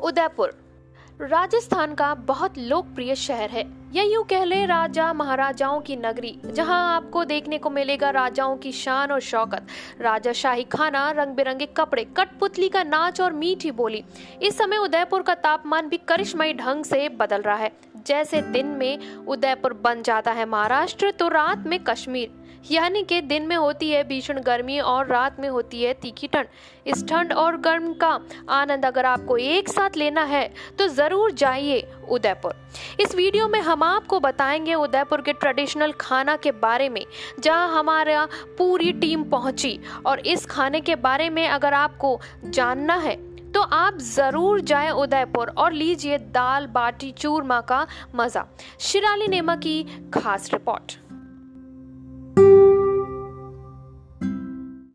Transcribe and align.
उदयपुर। 0.00 0.58
राजस्थान 1.20 1.94
का 1.94 2.14
बहुत 2.14 2.58
लोकप्रिय 2.58 3.14
शहर 3.14 3.50
है। 3.50 3.64
यह 3.92 4.12
यूँ 4.12 4.24
कह 4.24 4.44
ले, 4.44 4.66
राजा 4.66 5.12
महाराजाओं 5.12 5.80
की 5.80 5.96
नगरी, 5.96 6.40
जहाँ 6.46 6.96
आपको 6.96 7.24
देखने 7.24 7.58
को 7.58 7.70
मिलेगा 7.70 8.10
राजाओं 8.10 8.56
की 8.56 8.72
शान 8.72 9.10
और 9.10 9.20
शौकत। 9.20 9.66
राजा 10.00 10.32
शाही 10.32 10.64
खाना 10.64 11.10
रंग 11.10 11.34
बिरंगे 11.34 11.66
कपड़े, 11.66 12.04
कठपुतली 12.16 12.68
का 12.68 12.82
नाच 12.82 13.20
और 13.20 13.32
मीठी 13.32 13.70
बोली। 13.70 14.04
इस 14.42 14.58
समय 14.58 14.76
उदयपुर 14.76 15.22
का 15.22 15.34
तापमान 15.34 15.88
भी 15.88 15.96
करिश्मी 15.96 16.52
ढंग 16.54 16.84
से 16.84 17.08
बदल 17.08 17.42
रहा 17.42 17.56
है। 17.56 17.72
जैसे 18.06 18.42
दिन 18.42 18.66
में 18.74 19.24
उदयपुर 19.26 19.72
बन 19.74 20.02
जाता 20.02 20.32
है 20.32 20.44
महाराष्ट्र 20.46 21.10
तो 21.10 21.28
रात 21.28 21.66
में 21.66 21.78
कश्मीर, 21.84 22.30
यानी 22.70 23.02
कि 23.02 23.20
दिन 23.20 23.46
में 23.46 23.56
होती 23.56 23.90
है 23.90 24.02
भीषण 24.04 24.40
गर्मी 24.40 24.78
और 24.80 25.06
रात 25.06 25.38
में 25.40 25.48
होती 25.48 25.82
है 25.82 25.92
तीखी 25.94 26.26
ठंड। 26.26 26.46
इस 26.86 27.06
ठंड 27.08 27.32
और 27.32 27.56
गर्म 27.56 27.92
का 27.94 28.18
आनंद 28.50 28.84
अगर 28.86 29.06
आपको 29.06 29.36
एक 29.36 29.68
साथ 29.68 29.96
लेना 29.96 30.24
है 30.24 30.42
तो 30.78 30.86
ज़रूर 30.88 31.32
जाइए 31.32 31.80
उदयपुर। 32.08 32.54
इस 33.00 33.14
वीडियो 33.14 33.48
में 33.48 33.60
हम 33.60 33.82
आपको 33.82 34.20
बताएँगे 34.20 34.74
उदयपुर 34.74 35.20
के 35.20 35.32
ट्रेडिशनल 35.32 35.92
खाना 36.00 36.36
के 36.36 36.50
बारे 36.52 36.88
में, 36.88 37.04
जहाँ 37.40 37.78
हमारा 37.78 38.26
पूरी 38.58 38.92
टीम 38.92 39.24
पहुँची। 39.30 39.78
और 40.06 40.20
इस 40.20 40.46
खाने 40.46 40.80
के 40.80 40.94
बारे 40.98 41.30
में 41.30 41.46
अगर 41.48 41.74
आपको 41.74 42.18
जानना 42.46 42.94
है 42.96 43.16
तो 43.54 43.60
आप 43.60 43.98
ज़रूर 43.98 44.60
जाए 44.60 44.90
उदयपुर 44.90 45.48
और 45.58 45.72
लीजिए 45.72 46.18
दाल 46.18 46.66
बाटी 46.66 47.10
चूरमा 47.12 47.60
का 47.60 47.86
मज़ा। 48.14 48.46
शिराली 48.80 49.28
नेमा 49.28 49.56
की 49.56 49.82
खास 50.14 50.52
रिपोर्ट। 50.52 50.96